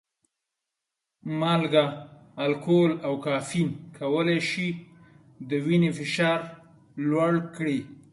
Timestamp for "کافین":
3.25-3.69